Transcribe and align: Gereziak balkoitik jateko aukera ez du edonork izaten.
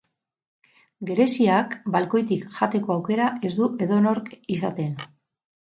Gereziak 1.09 1.75
balkoitik 1.97 2.49
jateko 2.57 2.97
aukera 2.99 3.31
ez 3.49 3.53
du 3.61 3.73
edonork 3.87 4.35
izaten. 4.59 4.99